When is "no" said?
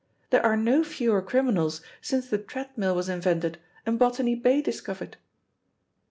0.57-0.83